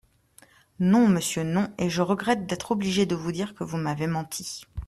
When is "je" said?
1.91-2.01